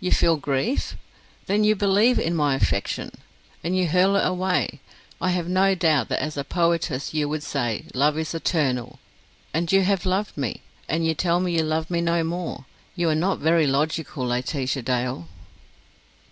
[0.00, 0.96] "You feel grief?
[1.46, 3.12] Then you believe in my affection,
[3.62, 4.80] and you hurl it away.
[5.20, 8.98] I have no doubt that as a poetess you would say, love is eternal.
[9.52, 10.62] And you have loved me.
[10.88, 12.64] And you tell me you love me no more.
[12.96, 15.28] You are not very logical, Laetitia Dale."